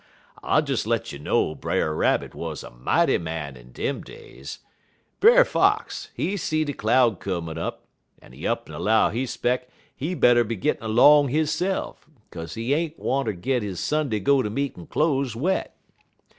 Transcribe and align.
I 0.41 0.61
des 0.61 0.77
let 0.87 1.11
you 1.11 1.19
know 1.19 1.53
Brer 1.53 1.93
Rabbit 1.93 2.33
'uz 2.35 2.63
a 2.63 2.71
mighty 2.71 3.19
man 3.19 3.55
in 3.55 3.71
dem 3.71 4.01
days. 4.01 4.57
Brer 5.19 5.45
Fox, 5.45 6.09
he 6.15 6.37
see 6.37 6.63
de 6.63 6.73
cloud 6.73 7.19
comin' 7.19 7.59
up, 7.59 7.85
en 8.19 8.31
he 8.33 8.47
up'n 8.47 8.73
'low 8.73 9.09
he 9.09 9.27
'speck 9.27 9.69
he 9.95 10.15
better 10.15 10.43
be 10.43 10.55
gittin' 10.55 10.95
'long 10.95 11.27
hisse'f, 11.27 11.97
'kaze 12.31 12.55
he 12.55 12.73
ain't 12.73 12.97
wanter 12.97 13.33
git 13.33 13.61
he 13.61 13.75
Sunday 13.75 14.19
go 14.19 14.41
ter 14.41 14.49
meetin' 14.49 14.87
cloze 14.87 15.35
wet. 15.35 15.75